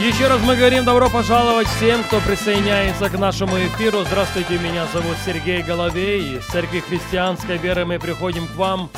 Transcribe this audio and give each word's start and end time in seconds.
Еще 0.00 0.28
раз 0.28 0.40
мы 0.40 0.56
говорим 0.56 0.86
добро 0.86 1.10
пожаловать 1.10 1.66
всем, 1.66 2.02
кто 2.04 2.20
присоединяется 2.20 3.10
к 3.10 3.18
нашему 3.18 3.58
эфиру. 3.58 4.02
Здравствуйте, 4.02 4.58
меня 4.58 4.86
зовут 4.86 5.14
Сергей 5.26 5.62
Головей. 5.62 6.38
Из 6.38 6.46
Церкви 6.46 6.80
Христианской 6.80 7.58
Веры 7.58 7.84
мы 7.84 7.98
приходим 7.98 8.46
к 8.46 8.56
вам. 8.56 8.88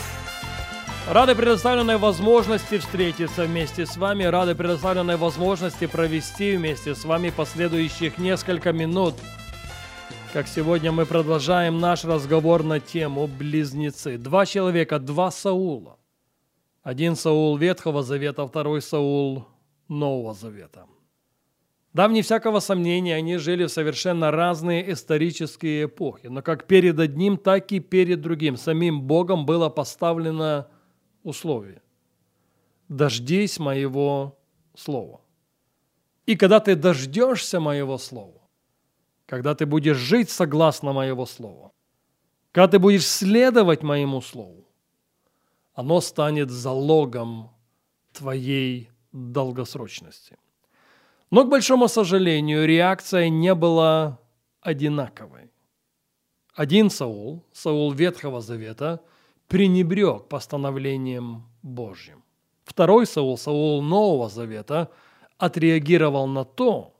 Рады 1.10 1.34
предоставленной 1.34 1.96
возможности 1.96 2.78
встретиться 2.78 3.46
вместе 3.46 3.84
с 3.84 3.96
вами, 3.96 4.22
рады 4.22 4.54
предоставленной 4.54 5.16
возможности 5.16 5.88
провести 5.88 6.56
вместе 6.56 6.94
с 6.94 7.04
вами 7.04 7.30
последующих 7.30 8.18
несколько 8.18 8.72
минут. 8.72 9.16
Как 10.32 10.46
сегодня 10.46 10.92
мы 10.92 11.04
продолжаем 11.04 11.80
наш 11.80 12.04
разговор 12.04 12.62
на 12.62 12.78
тему 12.78 13.26
«Близнецы». 13.26 14.18
Два 14.18 14.46
человека, 14.46 15.00
два 15.00 15.32
Саула. 15.32 15.98
Один 16.84 17.16
Саул 17.16 17.56
Ветхого 17.56 18.04
Завета, 18.04 18.46
второй 18.46 18.80
Саул 18.80 19.48
Нового 19.92 20.34
Завета. 20.34 20.86
Да, 21.92 22.08
вне 22.08 22.22
всякого 22.22 22.60
сомнения, 22.60 23.14
они 23.14 23.36
жили 23.36 23.64
в 23.64 23.68
совершенно 23.68 24.30
разные 24.30 24.92
исторические 24.92 25.84
эпохи, 25.84 26.28
но 26.28 26.42
как 26.42 26.66
перед 26.66 26.98
одним, 26.98 27.36
так 27.36 27.70
и 27.72 27.80
перед 27.80 28.22
другим 28.22 28.56
самим 28.56 29.02
Богом 29.02 29.44
было 29.44 29.68
поставлено 29.68 30.68
условие. 31.22 31.82
«Дождись 32.88 33.58
моего 33.58 34.38
слова». 34.74 35.20
И 36.26 36.36
когда 36.36 36.60
ты 36.60 36.76
дождешься 36.76 37.60
моего 37.60 37.98
слова, 37.98 38.40
когда 39.26 39.54
ты 39.54 39.66
будешь 39.66 39.96
жить 39.96 40.30
согласно 40.30 40.92
моего 40.92 41.26
слова, 41.26 41.72
когда 42.52 42.68
ты 42.68 42.78
будешь 42.78 43.06
следовать 43.06 43.82
моему 43.82 44.20
слову, 44.20 44.68
оно 45.74 46.00
станет 46.00 46.50
залогом 46.50 47.50
твоей 48.12 48.91
долгосрочности. 49.12 50.36
Но, 51.30 51.44
к 51.44 51.48
большому 51.48 51.88
сожалению, 51.88 52.66
реакция 52.66 53.28
не 53.28 53.54
была 53.54 54.18
одинаковой. 54.60 55.50
Один 56.54 56.90
Саул, 56.90 57.44
Саул 57.52 57.92
Ветхого 57.92 58.40
Завета, 58.40 59.00
пренебрег 59.48 60.28
постановлением 60.28 61.44
Божьим. 61.62 62.22
Второй 62.64 63.06
Саул, 63.06 63.38
Саул 63.38 63.82
Нового 63.82 64.28
Завета, 64.28 64.90
отреагировал 65.38 66.26
на 66.26 66.44
то, 66.44 66.94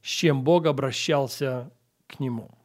с 0.00 0.06
чем 0.06 0.44
Бог 0.44 0.66
обращался 0.66 1.70
к 2.06 2.20
нему. 2.20 2.59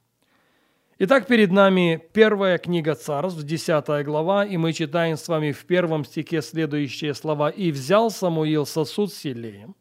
Итак, 0.98 1.28
перед 1.28 1.52
нами 1.52 2.02
первая 2.14 2.58
книга 2.58 2.96
Царств, 2.96 3.44
10 3.44 4.06
глава, 4.06 4.46
и 4.46 4.56
мы 4.56 4.72
читаем 4.72 5.18
с 5.18 5.28
вами 5.28 5.52
в 5.52 5.66
первом 5.66 6.06
стихе 6.06 6.42
следующие 6.42 7.14
слова. 7.14 7.50
«И 7.50 7.70
взял 7.72 8.10
Самуил 8.10 8.66
сосуд 8.66 9.12
с 9.12 9.26
елеем, 9.26 9.76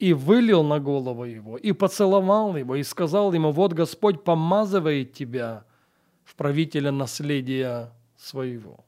и 0.00 0.12
вылил 0.12 0.64
на 0.64 0.80
голову 0.80 1.22
его, 1.22 1.56
и 1.56 1.70
поцеловал 1.70 2.56
его, 2.56 2.74
и 2.74 2.82
сказал 2.82 3.32
ему, 3.32 3.52
вот 3.52 3.74
Господь 3.74 4.24
помазывает 4.24 5.12
тебя 5.12 5.64
в 6.24 6.34
правителя 6.34 6.90
наследия 6.90 7.92
своего. 8.16 8.84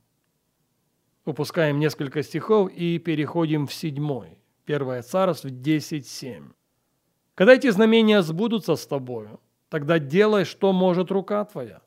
Упускаем 1.25 1.79
несколько 1.79 2.25
стихов 2.25 2.73
и 2.73 2.99
переходим 2.99 3.69
в 3.69 3.73
седьмой. 3.73 4.37
Первое 4.65 5.03
царство 5.03 5.47
10.7. 5.47 6.51
Когда 7.37 7.55
эти 7.55 7.71
знамения 7.71 8.21
сбудутся 8.23 8.75
с 8.75 8.85
тобою, 8.85 9.39
тогда 9.71 9.99
делай, 9.99 10.45
что 10.45 10.73
может 10.75 11.11
рука 11.11 11.45
твоя, 11.47 11.81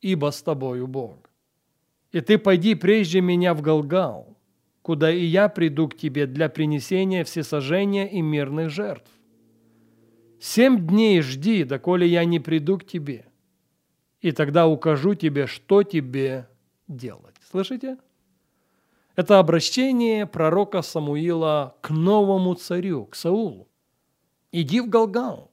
ибо 0.00 0.30
с 0.30 0.42
тобою 0.42 0.86
Бог. 0.86 1.28
И 2.12 2.20
ты 2.20 2.38
пойди 2.38 2.74
прежде 2.76 3.20
меня 3.20 3.54
в 3.54 3.62
Галгал, 3.62 4.36
куда 4.82 5.10
и 5.10 5.24
я 5.24 5.48
приду 5.48 5.88
к 5.88 5.96
тебе 5.96 6.26
для 6.26 6.48
принесения 6.48 7.24
всесожжения 7.24 8.06
и 8.06 8.20
мирных 8.20 8.70
жертв. 8.70 9.10
Семь 10.38 10.86
дней 10.86 11.20
жди, 11.22 11.64
доколе 11.64 12.06
я 12.06 12.24
не 12.24 12.40
приду 12.40 12.78
к 12.78 12.84
тебе, 12.84 13.26
и 14.20 14.32
тогда 14.32 14.68
укажу 14.68 15.14
тебе, 15.14 15.46
что 15.46 15.82
тебе 15.82 16.48
делать. 16.88 17.36
Слышите? 17.50 17.96
Это 19.16 19.38
обращение 19.38 20.26
пророка 20.26 20.82
Самуила 20.82 21.76
к 21.80 21.90
новому 21.90 22.54
царю, 22.54 23.06
к 23.06 23.14
Саулу. 23.14 23.68
Иди 24.52 24.80
в 24.80 24.88
Галгал. 24.88 25.50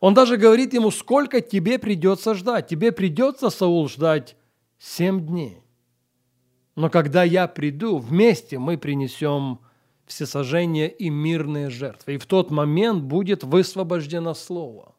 Он 0.00 0.14
даже 0.14 0.36
говорит 0.36 0.74
ему, 0.74 0.90
сколько 0.90 1.40
тебе 1.40 1.78
придется 1.78 2.34
ждать. 2.34 2.68
Тебе 2.68 2.92
придется, 2.92 3.50
Саул, 3.50 3.88
ждать 3.88 4.36
семь 4.78 5.26
дней. 5.26 5.62
Но 6.76 6.88
когда 6.88 7.24
я 7.24 7.48
приду, 7.48 7.98
вместе 7.98 8.58
мы 8.58 8.78
принесем 8.78 9.58
всесожжение 10.06 10.88
и 10.88 11.10
мирные 11.10 11.68
жертвы. 11.68 12.14
И 12.14 12.18
в 12.18 12.26
тот 12.26 12.50
момент 12.50 13.02
будет 13.02 13.42
высвобождено 13.42 14.34
слово. 14.34 14.94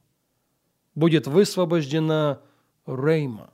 Будет 0.96 1.28
высвобождено 1.28 2.42
рейма. 2.86 3.52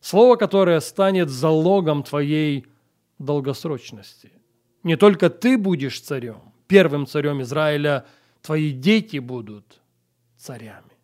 Слово, 0.00 0.36
которое 0.36 0.80
станет 0.80 1.28
залогом 1.28 2.02
твоей 2.02 2.66
долгосрочности. 3.18 4.32
Не 4.82 4.96
только 4.96 5.28
ты 5.28 5.58
будешь 5.58 6.00
царем, 6.00 6.40
первым 6.66 7.06
царем 7.06 7.42
Израиля, 7.42 8.06
твои 8.40 8.72
дети 8.72 9.18
будут 9.18 9.81
царями. 10.42 10.98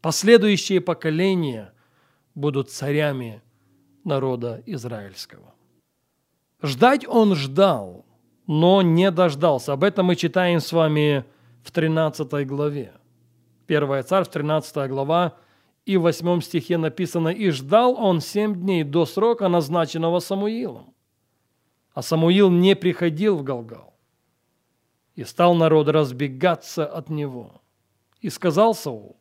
Последующие 0.00 0.80
поколения 0.80 1.72
будут 2.34 2.70
царями 2.70 3.42
народа 4.04 4.62
израильского. 4.66 5.54
Ждать 6.62 7.06
он 7.06 7.34
ждал, 7.34 8.06
но 8.46 8.82
не 8.82 9.10
дождался. 9.10 9.72
Об 9.72 9.82
этом 9.82 10.06
мы 10.06 10.16
читаем 10.16 10.60
с 10.60 10.72
вами 10.72 11.24
в 11.64 11.72
13 11.72 12.46
главе. 12.46 12.92
Первая 13.66 14.04
царь, 14.04 14.24
13 14.24 14.88
глава, 14.88 15.36
и 15.84 15.96
в 15.96 16.02
8 16.02 16.40
стихе 16.40 16.78
написано, 16.78 17.28
«И 17.28 17.50
ждал 17.50 17.96
он 17.98 18.20
семь 18.20 18.54
дней 18.54 18.84
до 18.84 19.04
срока, 19.04 19.48
назначенного 19.48 20.20
Самуилом. 20.20 20.94
А 21.92 22.02
Самуил 22.02 22.50
не 22.50 22.76
приходил 22.76 23.36
в 23.36 23.42
Галгал. 23.42 23.94
И 25.16 25.24
стал 25.24 25.54
народ 25.54 25.88
разбегаться 25.88 26.86
от 26.86 27.10
него. 27.10 27.60
И 28.20 28.30
сказал 28.30 28.74
Саул, 28.74 29.16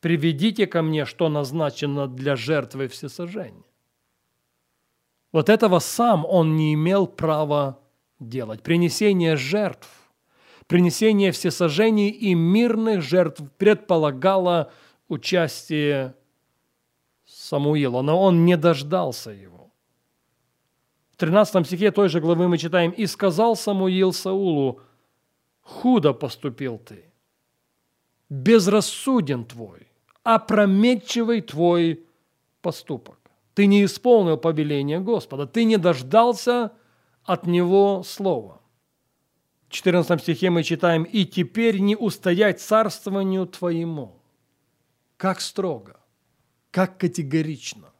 «Приведите 0.00 0.66
ко 0.66 0.82
мне, 0.82 1.04
что 1.04 1.28
назначено 1.28 2.06
для 2.06 2.36
жертвы 2.36 2.88
всесожжения». 2.88 3.64
Вот 5.32 5.48
этого 5.48 5.80
сам 5.80 6.24
он 6.24 6.56
не 6.56 6.74
имел 6.74 7.06
права 7.06 7.78
делать. 8.18 8.62
Принесение 8.62 9.36
жертв, 9.36 9.88
принесение 10.66 11.32
всесожжений 11.32 12.08
и 12.08 12.34
мирных 12.34 13.02
жертв 13.02 13.42
предполагало 13.58 14.72
участие 15.08 16.14
Самуила, 17.26 18.02
но 18.02 18.20
он 18.20 18.44
не 18.44 18.56
дождался 18.56 19.30
его. 19.30 19.70
В 21.10 21.16
13 21.16 21.66
стихе 21.66 21.90
той 21.90 22.08
же 22.08 22.20
главы 22.20 22.46
мы 22.48 22.58
читаем 22.58 22.90
«И 22.90 23.06
сказал 23.06 23.56
Самуил 23.56 24.12
Саулу, 24.12 24.80
худо 25.60 26.12
поступил 26.12 26.78
ты, 26.78 27.10
безрассуден 28.28 29.44
твой, 29.44 29.88
опрометчивый 30.22 31.40
твой 31.40 32.04
поступок. 32.60 33.18
Ты 33.54 33.66
не 33.66 33.84
исполнил 33.84 34.36
повеление 34.36 35.00
Господа, 35.00 35.46
ты 35.46 35.64
не 35.64 35.76
дождался 35.78 36.72
от 37.24 37.46
Него 37.46 38.02
слова. 38.04 38.60
В 39.68 39.72
14 39.72 40.20
стихе 40.20 40.50
мы 40.50 40.62
читаем 40.62 41.02
«И 41.02 41.24
теперь 41.24 41.78
не 41.78 41.96
устоять 41.96 42.60
царствованию 42.60 43.46
Твоему». 43.46 44.20
Как 45.16 45.40
строго, 45.40 45.96
как 46.70 46.98
категорично. 46.98 47.92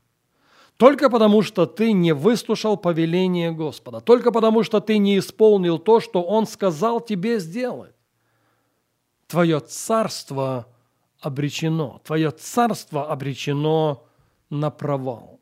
Только 0.76 1.08
потому, 1.08 1.42
что 1.42 1.64
ты 1.64 1.92
не 1.92 2.12
выслушал 2.12 2.76
повеление 2.76 3.50
Господа, 3.50 4.00
только 4.00 4.30
потому, 4.30 4.62
что 4.62 4.80
ты 4.80 4.98
не 4.98 5.18
исполнил 5.18 5.78
то, 5.78 6.00
что 6.00 6.22
Он 6.22 6.46
сказал 6.46 7.00
тебе 7.00 7.40
сделать. 7.40 7.95
Твое 9.26 9.60
царство 9.60 10.66
обречено, 11.20 12.00
твое 12.04 12.30
царство 12.30 13.10
обречено 13.10 14.04
на 14.50 14.70
провал. 14.70 15.40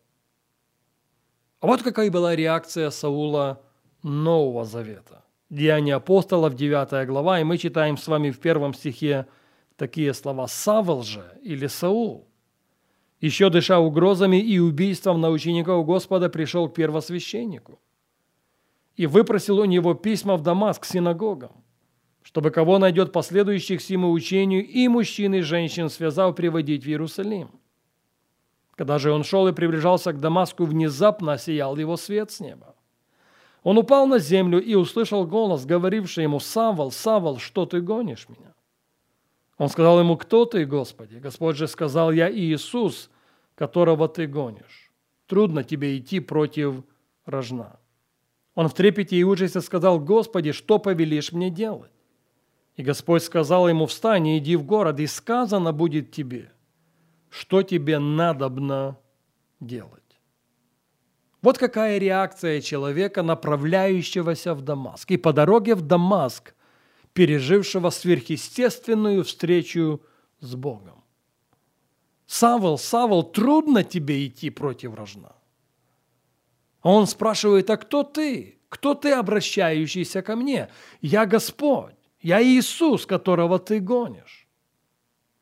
А 1.60 1.66
вот 1.66 1.82
какая 1.82 2.10
была 2.10 2.34
реакция 2.36 2.90
Саула 2.90 3.62
Нового 4.02 4.64
Завета. 4.64 5.24
Деяния 5.50 5.96
апостолов, 5.96 6.54
9 6.54 7.06
глава, 7.06 7.40
и 7.40 7.44
мы 7.44 7.58
читаем 7.58 7.96
с 7.96 8.06
вами 8.08 8.30
в 8.30 8.40
первом 8.40 8.74
стихе 8.74 9.26
такие 9.76 10.14
слова 10.14 10.46
«Савл 10.46 11.02
же» 11.02 11.38
или 11.42 11.66
«Саул» 11.66 12.28
еще 13.24 13.48
дыша 13.48 13.78
угрозами 13.78 14.36
и 14.36 14.58
убийством 14.58 15.20
на 15.20 15.30
учеников 15.30 15.86
Господа, 15.86 16.28
пришел 16.28 16.68
к 16.68 16.74
первосвященнику 16.74 17.80
и 18.96 19.06
выпросил 19.06 19.60
у 19.60 19.64
него 19.64 19.94
письма 19.94 20.36
в 20.36 20.42
Дамаск 20.42 20.82
к 20.82 20.84
синагогам, 20.84 21.63
чтобы 22.24 22.50
кого 22.50 22.78
найдет 22.78 23.12
последующих 23.12 23.82
сему 23.82 24.10
учению 24.10 24.66
и 24.66 24.88
мужчин 24.88 25.34
и 25.34 25.40
женщин, 25.42 25.90
связав, 25.90 26.34
приводить 26.34 26.82
в 26.82 26.88
Иерусалим. 26.88 27.50
Когда 28.74 28.98
же 28.98 29.12
он 29.12 29.22
шел 29.22 29.46
и 29.46 29.52
приближался 29.52 30.12
к 30.12 30.18
Дамаску, 30.18 30.64
внезапно 30.64 31.34
осиял 31.34 31.76
его 31.76 31.96
свет 31.96 32.32
с 32.32 32.40
неба. 32.40 32.74
Он 33.62 33.78
упал 33.78 34.06
на 34.06 34.18
землю 34.18 34.60
и 34.60 34.74
услышал 34.74 35.26
голос, 35.26 35.64
говоривший 35.64 36.24
ему, 36.24 36.40
«Савол, 36.40 36.90
Савол, 36.90 37.38
что 37.38 37.66
ты 37.66 37.80
гонишь 37.80 38.28
меня?» 38.28 38.54
Он 39.58 39.68
сказал 39.68 40.00
ему, 40.00 40.16
«Кто 40.16 40.44
ты, 40.46 40.64
Господи?» 40.64 41.16
Господь 41.16 41.56
же 41.56 41.68
сказал, 41.68 42.10
«Я 42.10 42.32
Иисус, 42.32 43.10
которого 43.54 44.08
ты 44.08 44.26
гонишь. 44.26 44.90
Трудно 45.26 45.62
тебе 45.62 45.98
идти 45.98 46.20
против 46.20 46.84
рожна». 47.26 47.78
Он 48.54 48.68
в 48.68 48.74
трепете 48.74 49.16
и 49.16 49.22
ужасе 49.22 49.60
сказал, 49.60 50.00
«Господи, 50.00 50.52
что 50.52 50.78
повелишь 50.78 51.32
мне 51.32 51.50
делать?» 51.50 51.93
И 52.76 52.82
Господь 52.82 53.22
сказал 53.22 53.68
ему, 53.68 53.86
«Встань 53.86 54.28
и 54.28 54.38
иди 54.38 54.56
в 54.56 54.64
город, 54.64 54.98
и 55.00 55.06
сказано 55.06 55.72
будет 55.72 56.10
тебе, 56.10 56.52
что 57.30 57.62
тебе 57.62 57.98
надобно 57.98 58.98
делать». 59.60 60.02
Вот 61.40 61.58
какая 61.58 61.98
реакция 61.98 62.60
человека, 62.62 63.22
направляющегося 63.22 64.54
в 64.54 64.62
Дамаск. 64.62 65.10
И 65.10 65.18
по 65.18 65.32
дороге 65.32 65.74
в 65.74 65.82
Дамаск, 65.82 66.54
пережившего 67.12 67.90
сверхъестественную 67.90 69.24
встречу 69.24 70.00
с 70.40 70.54
Богом. 70.54 71.04
Савол, 72.26 72.78
Савол, 72.78 73.22
трудно 73.22 73.84
тебе 73.84 74.26
идти 74.26 74.50
против 74.50 74.94
рожна. 74.94 75.32
А 76.80 76.90
он 76.90 77.06
спрашивает, 77.06 77.68
а 77.70 77.76
кто 77.76 78.02
ты? 78.02 78.58
Кто 78.68 78.94
ты, 78.94 79.12
обращающийся 79.12 80.22
ко 80.22 80.36
мне? 80.36 80.70
Я 81.00 81.26
Господь, 81.26 81.94
я 82.24 82.42
Иисус, 82.42 83.04
которого 83.04 83.58
ты 83.58 83.80
гонишь. 83.80 84.48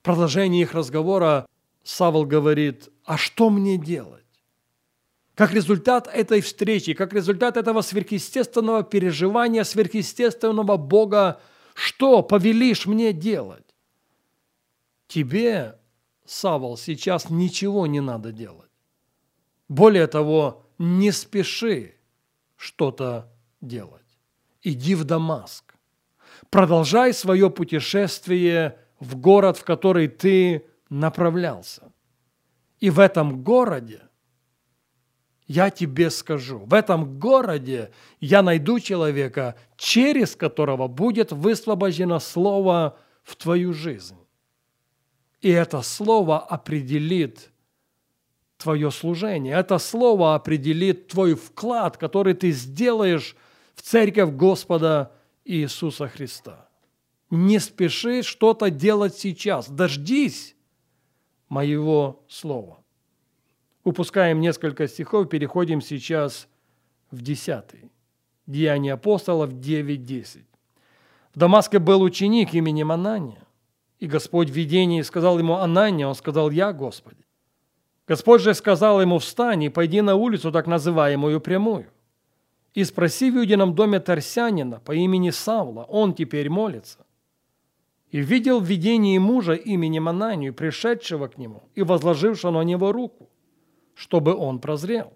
В 0.00 0.02
продолжении 0.02 0.62
их 0.62 0.74
разговора 0.74 1.46
Савол 1.84 2.26
говорит, 2.26 2.88
а 3.04 3.16
что 3.16 3.50
мне 3.50 3.78
делать? 3.78 4.24
Как 5.36 5.52
результат 5.52 6.08
этой 6.08 6.40
встречи, 6.40 6.94
как 6.94 7.12
результат 7.12 7.56
этого 7.56 7.82
сверхъестественного 7.82 8.82
переживания 8.82 9.62
сверхъестественного 9.62 10.76
Бога, 10.76 11.40
что 11.74 12.20
повелишь 12.20 12.86
мне 12.86 13.12
делать? 13.12 13.76
Тебе, 15.06 15.78
Савол, 16.26 16.76
сейчас 16.76 17.30
ничего 17.30 17.86
не 17.86 18.00
надо 18.00 18.32
делать. 18.32 18.70
Более 19.68 20.08
того, 20.08 20.66
не 20.78 21.12
спеши 21.12 21.94
что-то 22.56 23.30
делать. 23.60 24.02
Иди 24.64 24.96
в 24.96 25.04
Дамаск. 25.04 25.71
Продолжай 26.50 27.12
свое 27.14 27.50
путешествие 27.50 28.78
в 29.00 29.16
город, 29.16 29.58
в 29.58 29.64
который 29.64 30.08
ты 30.08 30.66
направлялся. 30.88 31.92
И 32.78 32.90
в 32.90 32.98
этом 32.98 33.42
городе, 33.42 34.02
я 35.46 35.70
тебе 35.70 36.10
скажу, 36.10 36.58
в 36.58 36.74
этом 36.74 37.18
городе 37.18 37.90
я 38.20 38.42
найду 38.42 38.80
человека, 38.80 39.56
через 39.76 40.36
которого 40.36 40.88
будет 40.88 41.32
высвобождено 41.32 42.18
слово 42.18 42.98
в 43.22 43.36
твою 43.36 43.72
жизнь. 43.72 44.16
И 45.40 45.50
это 45.50 45.82
слово 45.82 46.38
определит 46.38 47.50
твое 48.56 48.90
служение. 48.90 49.56
Это 49.56 49.78
слово 49.78 50.34
определит 50.34 51.08
твой 51.08 51.34
вклад, 51.34 51.96
который 51.96 52.34
ты 52.34 52.52
сделаешь 52.52 53.36
в 53.74 53.82
церковь 53.82 54.30
Господа 54.30 55.12
Иисуса 55.52 56.08
Христа. 56.08 56.68
Не 57.30 57.58
спеши 57.58 58.22
что-то 58.22 58.70
делать 58.70 59.16
сейчас. 59.16 59.68
Дождись 59.68 60.56
моего 61.48 62.24
слова. 62.28 62.78
Упускаем 63.84 64.40
несколько 64.40 64.88
стихов, 64.88 65.28
переходим 65.28 65.80
сейчас 65.80 66.48
в 67.10 67.20
десятый. 67.20 67.90
Деяния 68.46 68.94
апостолов 68.94 69.50
9.10. 69.50 70.44
В 71.34 71.38
Дамаске 71.38 71.78
был 71.78 72.02
ученик 72.02 72.54
именем 72.54 72.92
Анания. 72.92 73.42
И 73.98 74.06
Господь 74.06 74.50
в 74.50 74.54
видении 74.54 75.02
сказал 75.02 75.38
ему 75.38 75.54
Анания, 75.54 76.06
он 76.06 76.14
сказал, 76.14 76.50
«Я, 76.50 76.72
Господи». 76.72 77.24
Господь 78.08 78.40
же 78.40 78.54
сказал 78.54 79.00
ему, 79.00 79.18
встань 79.18 79.62
и 79.62 79.68
пойди 79.68 80.00
на 80.00 80.16
улицу, 80.16 80.50
так 80.50 80.66
называемую 80.66 81.40
прямую, 81.40 81.91
и 82.74 82.84
спроси 82.84 83.30
в 83.30 83.34
Юдином 83.34 83.74
доме 83.74 84.00
Тарсянина 84.00 84.80
по 84.80 84.92
имени 84.92 85.30
Савла, 85.30 85.84
он 85.84 86.14
теперь 86.14 86.48
молится. 86.48 87.06
И 88.10 88.20
видел 88.20 88.60
в 88.60 88.64
видении 88.64 89.18
мужа 89.18 89.54
именем 89.54 90.08
Ананию, 90.08 90.54
пришедшего 90.54 91.28
к 91.28 91.38
нему 91.38 91.62
и 91.74 91.82
возложившего 91.82 92.50
на 92.50 92.62
него 92.62 92.92
руку, 92.92 93.30
чтобы 93.94 94.34
он 94.34 94.58
прозрел. 94.58 95.12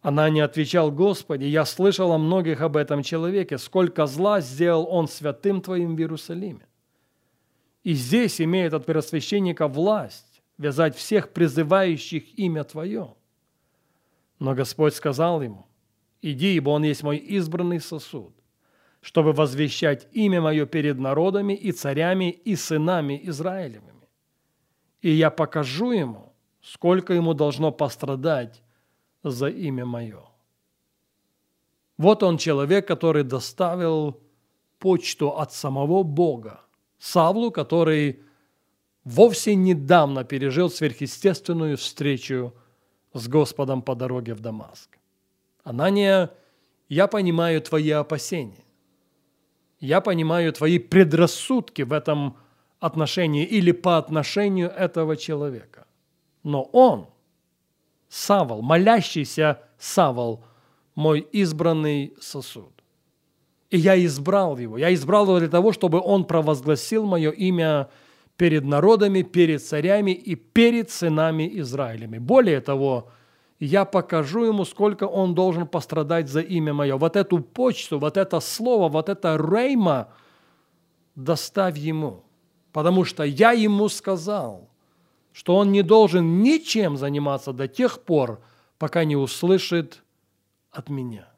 Анания 0.00 0.44
отвечал, 0.44 0.90
Господи, 0.90 1.44
я 1.44 1.64
слышал 1.64 2.12
о 2.12 2.18
многих 2.18 2.60
об 2.60 2.76
этом 2.76 3.02
человеке, 3.02 3.56
сколько 3.56 4.06
зла 4.06 4.40
сделал 4.42 4.86
он 4.90 5.08
святым 5.08 5.62
Твоим 5.62 5.96
в 5.96 5.98
Иерусалиме. 5.98 6.66
И 7.84 7.94
здесь 7.94 8.40
имеет 8.40 8.74
от 8.74 8.84
первосвященника 8.84 9.66
власть, 9.66 10.42
вязать 10.58 10.94
всех 10.94 11.30
призывающих 11.30 12.38
имя 12.38 12.64
Твое. 12.64 13.14
Но 14.38 14.54
Господь 14.54 14.94
сказал 14.94 15.40
ему, 15.40 15.66
иди, 16.24 16.56
ибо 16.56 16.70
он 16.70 16.84
есть 16.84 17.02
мой 17.02 17.18
избранный 17.18 17.80
сосуд, 17.80 18.32
чтобы 19.00 19.32
возвещать 19.32 20.08
имя 20.12 20.40
мое 20.40 20.66
перед 20.66 20.98
народами 20.98 21.52
и 21.52 21.72
царями 21.72 22.30
и 22.30 22.56
сынами 22.56 23.20
Израилевыми. 23.24 24.08
И 25.02 25.10
я 25.10 25.30
покажу 25.30 25.92
ему, 25.92 26.32
сколько 26.62 27.12
ему 27.12 27.34
должно 27.34 27.72
пострадать 27.72 28.62
за 29.22 29.48
имя 29.48 29.84
мое. 29.84 30.22
Вот 31.98 32.22
он 32.22 32.38
человек, 32.38 32.88
который 32.88 33.22
доставил 33.22 34.20
почту 34.78 35.28
от 35.28 35.52
самого 35.52 36.02
Бога, 36.02 36.60
Савлу, 36.98 37.50
который 37.50 38.20
вовсе 39.04 39.54
недавно 39.54 40.24
пережил 40.24 40.70
сверхъестественную 40.70 41.76
встречу 41.76 42.54
с 43.12 43.28
Господом 43.28 43.82
по 43.82 43.94
дороге 43.94 44.34
в 44.34 44.40
Дамаск. 44.40 44.98
Анания, 45.64 46.30
я 46.88 47.06
понимаю 47.06 47.60
твои 47.62 47.90
опасения. 47.90 48.64
Я 49.80 50.00
понимаю 50.00 50.52
твои 50.52 50.78
предрассудки 50.78 51.82
в 51.82 51.92
этом 51.92 52.36
отношении 52.80 53.44
или 53.44 53.72
по 53.72 53.98
отношению 53.98 54.70
этого 54.70 55.16
человека. 55.16 55.86
Но 56.42 56.62
он, 56.62 57.06
Савол, 58.08 58.62
молящийся 58.62 59.62
Савол, 59.78 60.44
мой 60.94 61.20
избранный 61.32 62.14
сосуд. 62.20 62.72
И 63.70 63.78
я 63.78 64.02
избрал 64.04 64.58
его. 64.58 64.78
Я 64.78 64.92
избрал 64.94 65.24
его 65.24 65.38
для 65.40 65.48
того, 65.48 65.72
чтобы 65.72 66.00
он 66.00 66.24
провозгласил 66.24 67.06
мое 67.06 67.30
имя 67.30 67.88
перед 68.36 68.64
народами, 68.64 69.22
перед 69.22 69.62
царями 69.62 70.10
и 70.12 70.34
перед 70.34 70.90
сынами 70.90 71.50
Израилями. 71.60 72.18
Более 72.18 72.60
того, 72.60 73.10
я 73.64 73.84
покажу 73.84 74.44
ему, 74.44 74.64
сколько 74.64 75.04
он 75.04 75.34
должен 75.34 75.66
пострадать 75.66 76.28
за 76.28 76.40
имя 76.40 76.74
мое. 76.74 76.96
Вот 76.96 77.16
эту 77.16 77.38
почту, 77.38 77.98
вот 77.98 78.16
это 78.16 78.40
слово, 78.40 78.88
вот 78.88 79.08
это 79.08 79.36
рейма 79.36 80.08
доставь 81.14 81.76
ему, 81.78 82.24
потому 82.72 83.04
что 83.04 83.22
я 83.22 83.52
ему 83.52 83.88
сказал, 83.88 84.68
что 85.32 85.56
он 85.56 85.72
не 85.72 85.82
должен 85.82 86.42
ничем 86.42 86.96
заниматься 86.96 87.52
до 87.52 87.68
тех 87.68 88.02
пор, 88.02 88.40
пока 88.78 89.04
не 89.04 89.16
услышит 89.16 90.02
от 90.70 90.88
меня. 90.88 91.28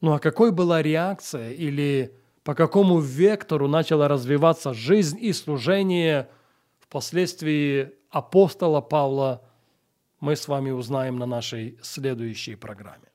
Ну 0.00 0.12
а 0.12 0.18
какой 0.18 0.52
была 0.52 0.82
реакция 0.82 1.52
или 1.52 2.14
по 2.44 2.54
какому 2.54 2.98
вектору 2.98 3.68
начала 3.68 4.08
развиваться 4.08 4.74
жизнь 4.74 5.18
и 5.20 5.32
служение 5.32 6.28
впоследствии 6.78 7.92
апостола 8.10 8.80
Павла, 8.80 9.42
мы 10.20 10.36
с 10.36 10.48
вами 10.48 10.70
узнаем 10.70 11.18
на 11.18 11.26
нашей 11.26 11.78
следующей 11.82 12.56
программе. 12.56 13.07